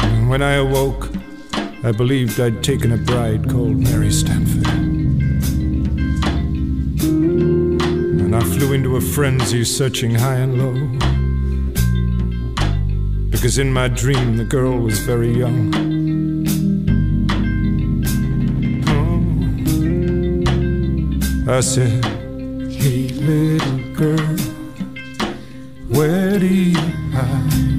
And 0.00 0.28
when 0.28 0.42
I 0.42 0.52
awoke, 0.52 1.10
I 1.82 1.90
believed 1.90 2.38
I'd 2.38 2.62
taken 2.62 2.92
a 2.92 2.96
bride 2.96 3.50
called 3.50 3.78
Mary 3.78 4.12
Stanford. 4.12 4.68
And 8.22 8.36
I 8.36 8.40
flew 8.44 8.74
into 8.74 8.94
a 8.94 9.00
frenzy, 9.00 9.64
searching 9.64 10.14
high 10.14 10.36
and 10.36 10.56
low. 10.62 10.74
Because 13.28 13.58
in 13.58 13.72
my 13.72 13.88
dream, 13.88 14.36
the 14.36 14.44
girl 14.44 14.78
was 14.78 15.00
very 15.00 15.36
young. 15.36 15.93
I 21.46 21.60
said, 21.60 22.02
Hey, 22.72 23.08
little 23.08 23.94
girl, 23.94 24.36
where 25.88 26.38
do 26.38 26.46
you 26.46 26.78
hide? 27.12 27.73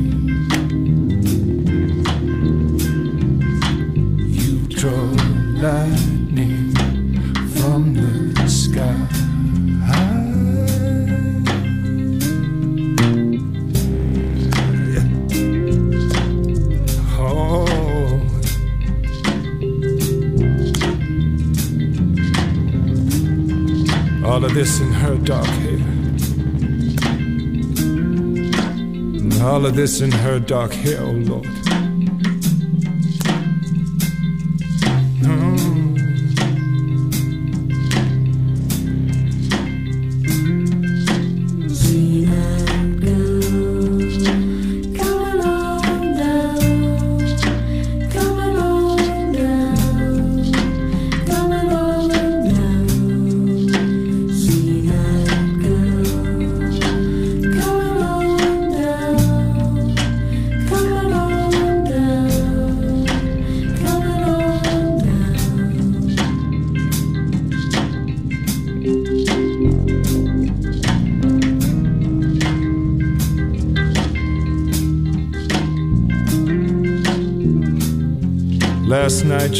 All 29.66 29.72
of 29.72 29.76
this 29.76 30.02
in 30.02 30.12
her 30.12 30.40
dark 30.40 30.72
hair, 30.72 31.02
oh 31.02 31.12
Lord. 31.12 31.65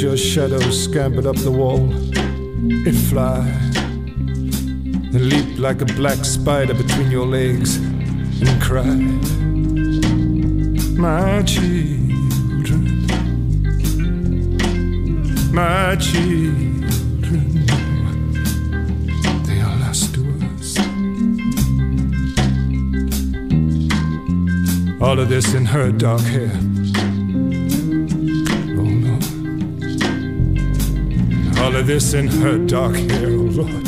Your 0.02 0.18
shadow 0.18 0.60
scampered 0.72 1.26
up 1.26 1.38
the 1.38 1.52
wall. 1.52 1.90
It 2.86 2.94
fly 3.10 3.40
and 5.14 5.30
leaped 5.30 5.58
like 5.58 5.82
a 5.82 5.86
black 5.86 6.26
spider 6.26 6.74
between 6.74 7.10
your 7.10 7.26
legs 7.26 7.78
and 7.78 8.62
cried, 8.62 9.24
My 10.98 11.42
children, 11.44 13.06
my 15.54 15.96
children, 15.96 16.86
they 19.46 19.62
are 19.62 19.78
lost 19.80 20.14
to 20.16 20.22
us. 20.56 20.78
All 25.02 25.20
of 25.20 25.30
this 25.30 25.54
in 25.54 25.66
her 25.66 25.92
dark 25.94 26.22
hair. 26.22 26.75
This 31.86 32.16
in 32.16 32.28
her 32.28 32.58
dark 32.58 32.96
hair, 32.96 33.30
Lord. 33.30 33.85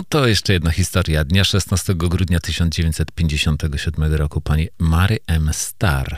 No 0.00 0.04
to 0.08 0.26
jeszcze 0.26 0.52
jedna 0.52 0.70
historia. 0.70 1.24
Dnia 1.24 1.44
16 1.44 1.94
grudnia 1.94 2.40
1957 2.40 4.14
roku 4.14 4.40
pani 4.40 4.68
Mary 4.78 5.18
M. 5.26 5.50
Starr 5.52 6.16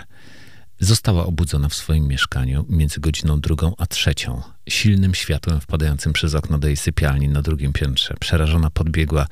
została 0.81 1.27
obudzona 1.27 1.69
w 1.69 1.75
swoim 1.75 2.09
mieszkaniu 2.09 2.67
między 2.69 3.01
godziną 3.01 3.41
drugą 3.41 3.75
a 3.79 3.87
trzecią. 3.87 4.43
Silnym 4.69 5.15
światłem 5.15 5.61
wpadającym 5.61 6.13
przez 6.13 6.35
okno 6.35 6.59
do 6.59 6.69
jej 6.69 6.77
sypialni 6.77 7.29
na 7.29 7.43
drugim 7.43 7.73
piętrze. 7.73 8.15
Przerażona 8.21 8.71
podbiegła 8.71 9.27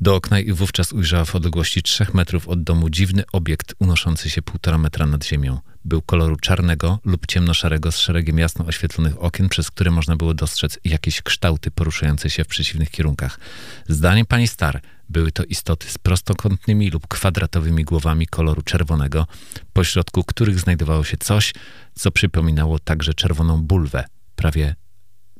do 0.00 0.14
okna 0.14 0.40
i 0.40 0.52
wówczas 0.52 0.92
ujrzała 0.92 1.24
w 1.24 1.34
odległości 1.34 1.82
trzech 1.82 2.14
metrów 2.14 2.48
od 2.48 2.62
domu 2.62 2.90
dziwny 2.90 3.24
obiekt 3.32 3.74
unoszący 3.78 4.30
się 4.30 4.42
półtora 4.42 4.78
metra 4.78 5.06
nad 5.06 5.26
ziemią. 5.26 5.58
Był 5.84 6.02
koloru 6.02 6.36
czarnego 6.36 6.98
lub 7.04 7.26
ciemnoszarego 7.26 7.92
z 7.92 7.98
szeregiem 7.98 8.38
jasno 8.38 8.66
oświetlonych 8.66 9.22
okien, 9.22 9.48
przez 9.48 9.70
które 9.70 9.90
można 9.90 10.16
było 10.16 10.34
dostrzec 10.34 10.78
jakieś 10.84 11.22
kształty 11.22 11.70
poruszające 11.70 12.30
się 12.30 12.44
w 12.44 12.46
przeciwnych 12.46 12.90
kierunkach. 12.90 13.40
Zdaniem 13.88 14.26
pani 14.26 14.48
Star 14.48 14.80
były 15.08 15.32
to 15.32 15.44
istoty 15.44 15.90
z 15.90 15.98
prostokątnymi 15.98 16.90
lub 16.90 17.08
kwadratowymi 17.08 17.84
głowami 17.84 18.26
koloru 18.26 18.62
czerwonego, 18.62 19.26
pośrodku 19.72 20.24
których 20.24 20.60
znajdowało 20.60 21.04
się 21.04 21.16
coś, 21.16 21.54
co 21.94 22.10
przypominało 22.10 22.78
także 22.78 23.14
czerwoną 23.14 23.62
bulwę. 23.62 24.04
Prawie 24.36 24.74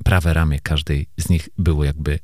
prawe 0.04 0.34
ramię 0.34 0.60
każdej 0.60 1.06
z 1.16 1.28
nich 1.28 1.48
było 1.58 1.84
jakby 1.84 2.18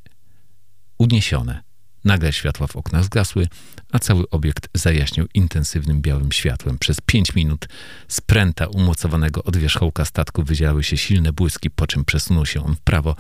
uniesione. 0.98 1.62
Nagle 2.04 2.32
światła 2.32 2.66
w 2.66 2.76
oknach 2.76 3.04
zgasły, 3.04 3.48
a 3.92 3.98
cały 3.98 4.30
obiekt 4.30 4.68
zajaśnił 4.74 5.26
intensywnym 5.34 6.02
białym 6.02 6.32
światłem. 6.32 6.78
Przez 6.78 7.00
pięć 7.00 7.34
minut 7.34 7.68
z 8.08 8.20
pręta 8.20 8.66
umocowanego 8.66 9.44
od 9.44 9.56
wierzchołka 9.56 10.04
statku 10.04 10.42
wydzielały 10.42 10.84
się 10.84 10.96
silne 10.96 11.32
błyski, 11.32 11.70
po 11.70 11.86
czym 11.86 12.04
przesunął 12.04 12.46
się 12.46 12.64
on 12.64 12.76
w 12.76 12.80
prawo, 12.80 13.16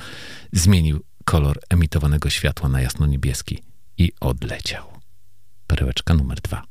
zmienił 0.52 1.04
kolor 1.24 1.58
emitowanego 1.68 2.30
światła 2.30 2.68
na 2.68 2.80
jasno-niebieski 2.80 3.62
i 3.98 4.12
odleciał. 4.20 4.84
Perełeczka 5.66 6.14
numer 6.14 6.40
dwa. 6.40 6.62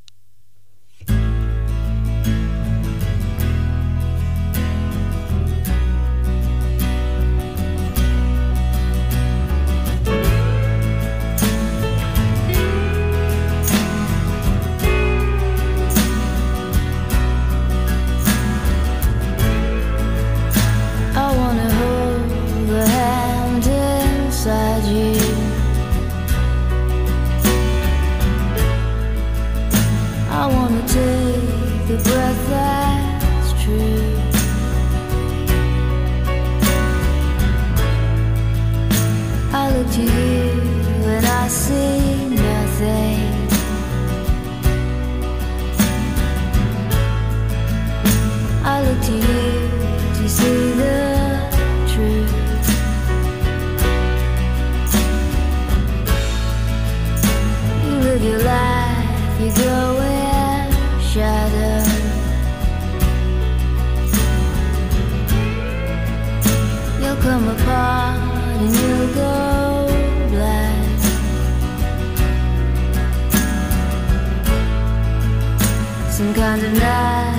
kinda 76.41 76.69
night 76.71 77.30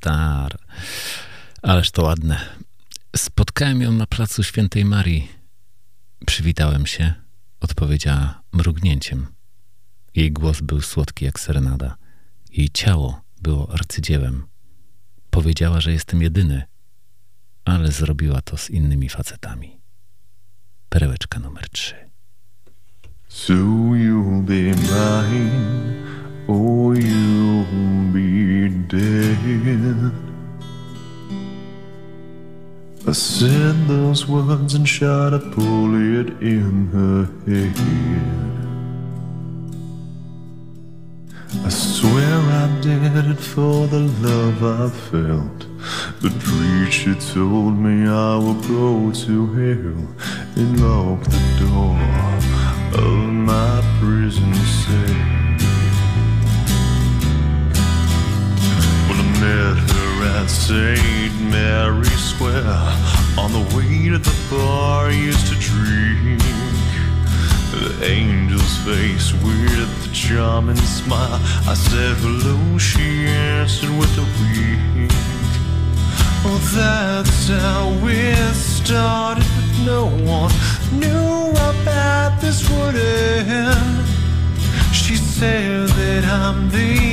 Star. 0.00 0.56
Ależ 1.62 1.90
to 1.90 2.02
ładne. 2.02 2.40
Spotkałem 3.16 3.82
ją 3.82 3.92
na 3.92 4.06
placu 4.06 4.42
Świętej 4.42 4.84
Marii. 4.84 5.28
Przywitałem 6.26 6.86
się. 6.86 7.14
Odpowiedziała 7.60 8.42
mrugnięciem. 8.52 9.26
Jej 10.14 10.32
głos 10.32 10.60
był 10.60 10.80
słodki 10.80 11.24
jak 11.24 11.40
serenada. 11.40 11.96
Jej 12.50 12.68
ciało 12.68 13.20
było 13.42 13.72
arcydziełem. 13.72 14.46
Powiedziała, 15.30 15.80
że 15.80 15.92
jestem 15.92 16.22
jedyny, 16.22 16.62
ale 17.64 17.92
zrobiła 17.92 18.40
to 18.40 18.56
z 18.56 18.70
innymi 18.70 19.08
facetami. 19.08 19.80
Perełeczka 20.88 21.38
numer 21.40 21.68
trzy. 21.68 21.94
So 23.28 23.54
you'll 23.94 24.42
be 24.42 24.62
mine, 24.62 25.94
or 26.50 26.96
you'll 26.96 27.64
be 28.12 28.68
dead. 28.68 30.12
I 33.06 33.12
said 33.12 33.86
those 33.86 34.26
words 34.26 34.74
and 34.74 34.88
shot 34.88 35.32
a 35.32 35.38
bullet 35.38 36.28
in 36.42 36.88
her 36.88 37.24
head. 37.46 37.76
I 41.64 41.68
swear 41.68 42.36
I 42.62 42.80
did 42.80 43.26
it 43.30 43.38
for 43.38 43.86
the 43.86 44.00
love 44.20 44.60
I 44.64 44.88
felt. 45.10 45.60
The 46.20 46.30
preacher 46.46 47.14
told 47.32 47.78
me 47.78 48.08
I 48.08 48.36
would 48.36 48.62
go 48.66 49.12
to 49.24 49.34
hell 49.54 50.00
and 50.56 50.70
lock 50.82 51.22
the 51.24 51.42
door 51.60 51.98
of 53.04 53.24
my 53.50 53.82
prison 54.00 54.54
cell. 54.54 55.39
Met 59.40 59.76
her 59.76 60.24
at 60.36 60.48
St. 60.48 61.34
Mary's 61.50 62.24
Square 62.32 62.62
on 63.38 63.50
the 63.52 63.64
way 63.74 64.10
to 64.10 64.18
the 64.18 64.36
bar 64.50 65.10
used 65.10 65.46
to 65.48 65.54
drink. 65.54 66.40
The 67.72 68.06
angel's 68.06 68.76
face 68.84 69.32
with 69.42 69.90
the 70.02 70.10
charming 70.12 70.76
smile. 70.76 71.40
I 71.66 71.74
said 71.74 72.16
hello, 72.18 72.78
she 72.78 73.26
answered 73.26 73.90
with 73.98 74.18
a 74.18 74.26
wink. 74.38 75.10
Oh, 76.44 76.60
that's 76.74 77.48
how 77.48 77.88
it 78.06 78.54
started, 78.54 79.46
but 79.56 79.84
no 79.84 80.06
one 80.24 80.52
knew 80.98 81.40
bad 81.84 82.40
this 82.40 82.68
would 82.70 82.96
end. 82.96 84.06
She 84.92 85.16
said 85.16 85.88
that 85.88 86.24
I'm 86.24 86.68
the 86.70 87.09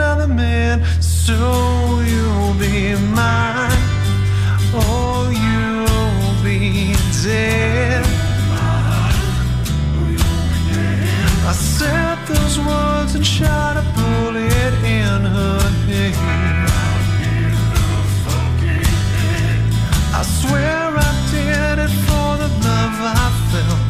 another 0.00 0.26
man. 0.26 0.82
So 1.00 2.00
you'll 2.10 2.54
be 2.54 2.94
mine, 3.20 3.84
or 4.72 5.28
you'll 5.44 6.36
be 6.42 6.94
dead. 7.22 8.02
I 11.50 11.52
said 11.52 12.16
those 12.28 12.58
words 12.58 13.14
and 13.14 13.26
shot 13.26 13.76
a 13.76 13.84
bullet 13.98 14.74
in 15.00 15.20
her 15.36 15.60
head. 15.86 16.16
I 20.18 20.22
swear 20.38 20.82
I 21.08 21.12
did 21.34 21.76
it 21.86 21.92
for 22.06 22.30
the 22.42 22.50
love 22.66 22.96
I 23.20 23.28
felt. 23.50 23.82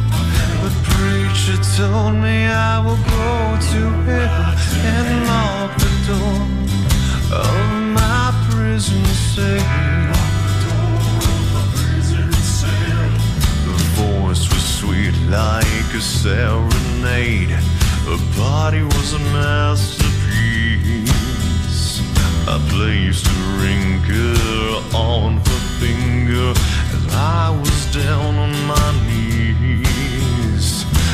But 0.61 0.73
preacher 0.91 1.57
told 1.77 2.15
me 2.15 2.47
I 2.47 2.79
will 2.85 3.01
go 3.17 3.31
to 3.71 3.79
hell 4.07 4.31
the 4.37 4.40
door 6.11 6.43
of 7.31 7.55
my 7.99 8.25
prison 8.49 9.03
cell. 9.31 10.11
The 13.67 13.75
voice 14.01 14.43
was 14.51 14.63
sweet 14.79 15.15
like 15.29 15.89
a 15.93 16.01
serenade. 16.01 17.53
Her 18.07 18.21
body 18.37 18.83
was 18.83 19.09
a 19.13 19.21
masterpiece. 19.37 20.01
I 22.53 22.55
placed 22.73 23.25
a 23.27 23.37
wrinkle 23.57 24.75
on 24.95 25.29
her 25.37 25.61
finger 25.79 26.49
as 26.95 27.03
I 27.13 27.45
was 27.61 27.79
down 27.93 28.33
on 28.45 28.53
my 28.73 28.89
knees. 29.07 30.67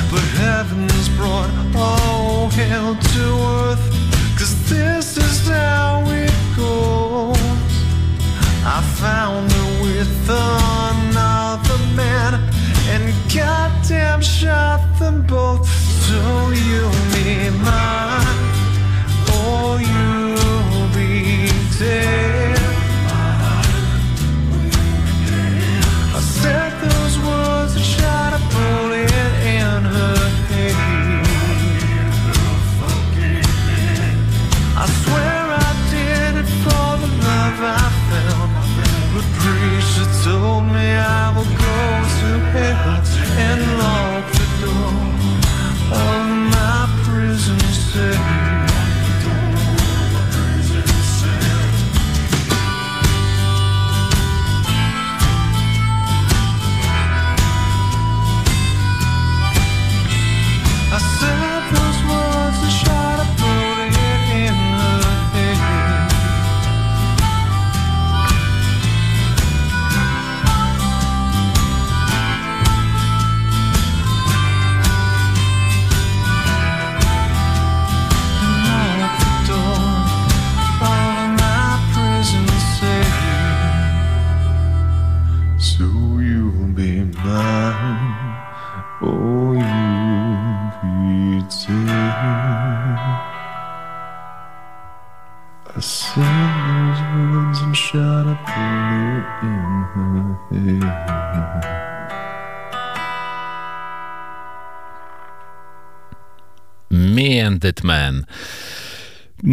But 0.09 0.25
heavens 0.41 1.07
brought 1.19 1.51
all 1.75 2.49
hell 2.49 2.95
to 2.95 3.25
earth, 3.61 3.85
this 4.69 5.17
is 5.17 5.47
how 5.47 6.03
it 6.07 6.33
goes. 6.55 7.37
I 8.65 8.81
found 8.99 9.51
her 9.51 9.83
with 9.83 10.29
another 10.29 11.79
man 11.95 12.33
and 12.89 13.13
goddamn 13.33 14.21
shot 14.21 14.81
them 14.99 15.25
both. 15.25 15.67
So 16.07 16.49
you'll 16.65 16.91
be 17.15 17.49
mine 17.65 18.37
or 19.39 19.79
you'll 19.79 20.87
be 20.93 21.49
dead. 21.79 22.26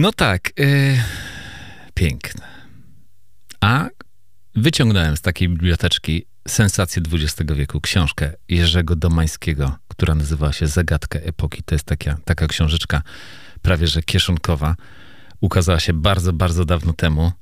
No 0.04 0.12
tak, 0.12 0.52
yy, 0.58 0.98
piękne. 1.94 2.46
A 3.60 3.88
wyciągnąłem 4.54 5.16
z 5.16 5.20
takiej 5.20 5.48
biblioteczki 5.48 6.26
sensację 6.48 7.02
XX 7.12 7.52
wieku, 7.52 7.80
książkę 7.80 8.32
Jerzego 8.48 8.96
Domańskiego, 8.96 9.76
która 9.88 10.14
nazywa 10.14 10.52
się 10.52 10.66
Zagadka 10.66 11.18
Epoki. 11.18 11.62
To 11.62 11.74
jest 11.74 11.84
taka, 11.84 12.16
taka 12.24 12.46
książeczka 12.46 13.02
prawie 13.62 13.86
że 13.86 14.02
kieszonkowa. 14.02 14.76
Ukazała 15.40 15.80
się 15.80 15.92
bardzo, 15.92 16.32
bardzo 16.32 16.64
dawno 16.64 16.92
temu 16.92 17.32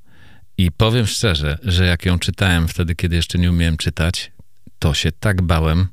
i 0.59 0.73
powiem 0.73 1.07
szczerze, 1.07 1.59
że 1.63 1.87
jak 1.87 2.07
ją 2.07 2.19
czytałem 2.19 2.69
wtedy, 2.69 2.95
kiedy 2.95 3.17
jeszcze 3.17 3.39
nie 3.39 3.51
umiałem 3.51 3.77
czytać, 3.77 4.33
to 4.79 4.95
się 4.95 5.13
tak 5.13 5.43
bałem, 5.43 5.89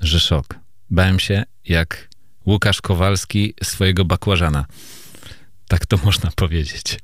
że 0.00 0.20
szok. 0.20 0.54
Bałem 0.90 1.20
się 1.20 1.42
jak 1.64 2.08
Łukasz 2.46 2.80
Kowalski 2.80 3.54
swojego 3.62 4.04
bakłażana. 4.04 4.64
Tak 5.74 5.86
to 5.86 5.96
można 6.04 6.30
powiedzieć. 6.30 6.98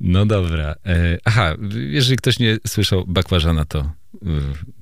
No 0.00 0.26
dobra. 0.26 0.74
E, 0.86 1.18
Aha, 1.24 1.54
jeżeli 1.90 2.16
ktoś 2.16 2.38
nie 2.38 2.56
słyszał 2.66 3.04
bakłażana, 3.06 3.64
to, 3.64 3.92
y, 4.14 4.18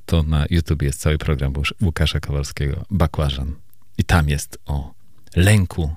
to 0.06 0.22
na 0.22 0.46
YouTube 0.50 0.82
jest 0.82 1.00
cały 1.00 1.18
program 1.18 1.52
Łukasza 1.82 2.20
Kowalskiego. 2.20 2.84
Bakłażan. 2.90 3.54
I 3.98 4.04
tam 4.04 4.28
jest 4.28 4.58
o 4.66 4.94
lęku 5.36 5.94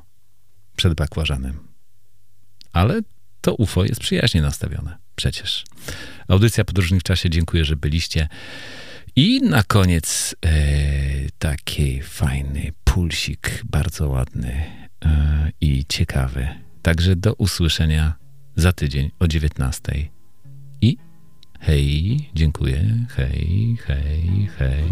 przed 0.76 0.94
bakłażanem. 0.94 1.60
Ale 2.74 3.02
to 3.42 3.56
UFO 3.56 3.86
jest 3.86 4.02
przyjaźnie 4.02 4.42
nastawione. 4.42 4.98
Przecież. 5.16 5.66
Audycja 6.28 6.66
Podróżni 6.66 7.00
w 7.00 7.04
czasie. 7.04 7.30
Dziękuję, 7.30 7.66
że 7.66 7.76
byliście. 7.76 8.28
I 9.16 9.42
na 9.42 9.64
koniec 9.64 10.36
e, 10.46 10.52
taki 11.40 12.02
fajny 12.02 12.72
pulsik, 12.84 13.62
bardzo 13.66 14.10
ładny 14.10 14.52
e, 14.52 14.83
i 15.62 15.86
ciekawy. 15.90 16.48
Także 16.82 17.16
do 17.16 17.34
usłyszenia 17.34 18.14
za 18.56 18.72
tydzień 18.72 19.12
o 19.20 19.28
19. 19.28 20.10
I 20.82 20.98
hej, 21.60 22.30
dziękuję. 22.36 23.06
Hej, 23.10 23.78
hej, 23.86 24.48
hej. 24.58 24.84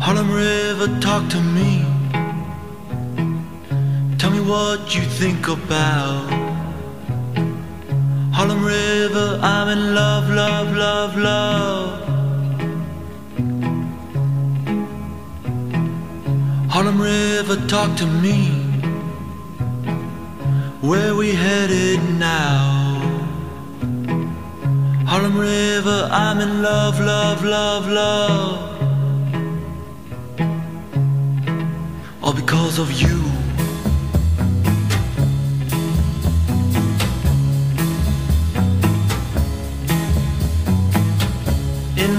Harlem 0.00 0.28
River, 0.36 1.00
talk 1.00 1.28
to 1.28 1.40
me. 1.40 1.53
What 4.54 4.94
you 4.94 5.02
think 5.20 5.42
about 5.48 6.26
Harlem 8.36 8.62
River. 8.64 9.28
I'm 9.42 9.68
in 9.76 9.82
love, 10.00 10.26
love, 10.42 10.68
love, 10.84 11.12
love. 11.28 11.88
Harlem 16.72 17.00
River, 17.00 17.56
talk 17.74 17.90
to 18.02 18.06
me. 18.24 18.38
Where 20.88 21.12
we 21.20 21.28
headed 21.44 22.00
now? 22.30 22.52
Harlem 25.10 25.36
River, 25.36 25.98
I'm 26.24 26.38
in 26.46 26.52
love, 26.62 26.96
love, 27.12 27.40
love, 27.56 27.84
love. 28.00 28.58
All 32.22 32.34
because 32.42 32.78
of 32.78 32.90
you. 33.02 33.33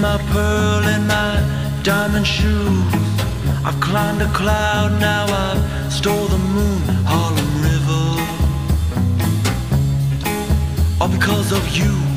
My 0.06 0.18
pearl 0.32 0.84
and 0.94 1.04
my 1.08 1.32
diamond 1.82 2.26
shoes, 2.26 2.92
I've 3.66 3.80
climbed 3.80 4.22
a 4.22 4.30
cloud, 4.40 4.90
now 5.00 5.24
I've 5.44 5.92
stole 5.92 6.28
the 6.34 6.42
moon, 6.56 6.82
Harlem 7.10 7.52
River. 7.68 8.06
All 11.00 11.10
because 11.18 11.50
of 11.58 11.64
you. 11.78 12.15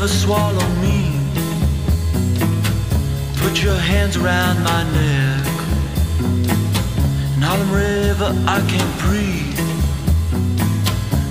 River, 0.00 0.12
swallow 0.12 0.68
me. 0.80 1.10
Put 3.38 3.60
your 3.60 3.74
hands 3.74 4.16
around 4.16 4.62
my 4.62 4.84
neck. 4.92 5.46
And 7.34 7.42
Harlem 7.42 7.72
River, 7.72 8.30
I 8.46 8.60
can't 8.70 8.94
breathe. 9.00 9.58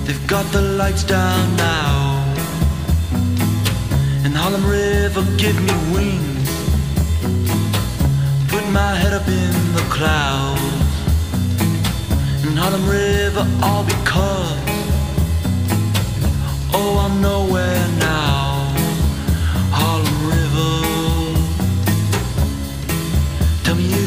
They've 0.04 0.26
got 0.26 0.44
the 0.52 0.60
lights 0.60 1.02
down 1.02 1.56
now. 1.56 2.34
And 4.24 4.34
Harlem 4.36 4.66
River, 4.66 5.22
give 5.38 5.58
me 5.62 5.74
wings. 5.94 6.50
Put 8.48 8.68
my 8.68 8.92
head 8.96 9.14
up 9.14 9.26
in 9.28 9.54
the 9.72 9.84
clouds. 9.88 10.60
And 12.44 12.58
Harlem 12.58 12.86
River, 12.86 13.46
all 13.62 13.84
because. 13.84 14.58
Oh, 16.74 16.98
I'm 16.98 17.22
nowhere 17.22 17.88
now. 17.98 18.47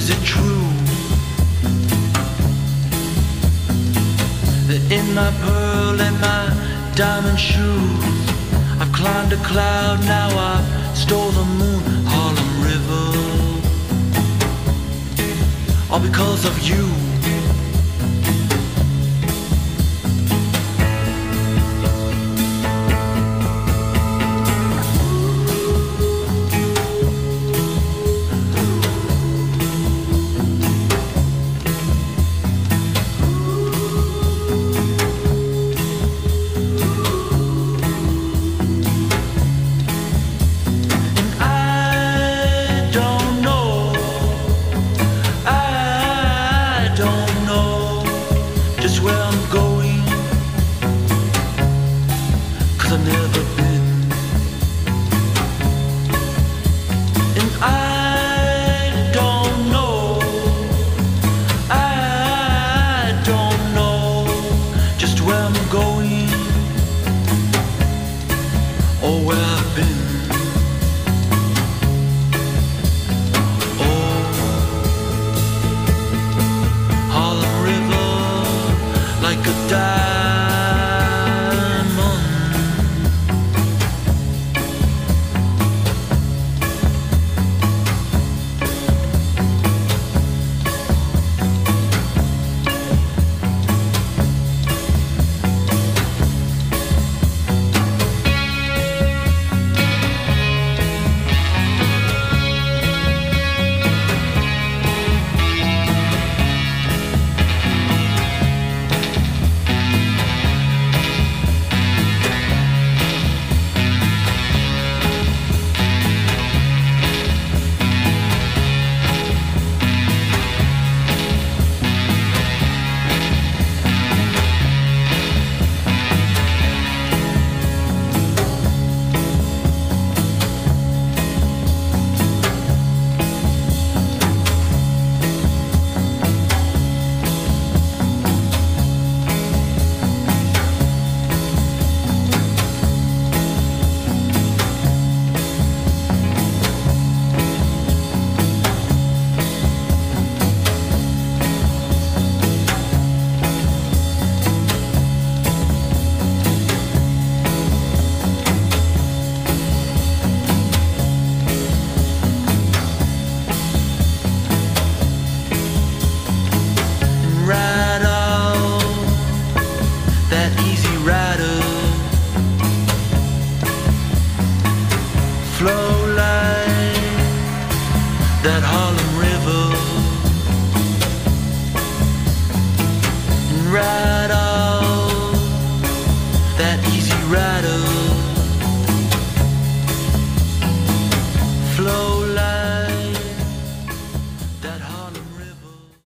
Is 0.02 0.10
it 0.10 0.24
true? 0.26 0.68
That 4.68 4.82
in 4.98 5.06
my 5.14 5.32
pearl 5.44 6.02
and 6.08 6.18
my 6.20 6.44
diamond 6.96 7.40
shoes, 7.40 8.22
I've 8.80 8.92
climbed 8.94 9.32
a 9.34 9.42
cloud, 9.50 10.00
now 10.06 10.30
I've 10.52 10.98
stole 10.98 11.32
the 11.42 11.46
moon, 11.62 11.84
Harlem 12.12 12.52
River. 12.70 13.08
All 15.92 16.00
because 16.00 16.46
of 16.46 16.56
you. 16.70 17.11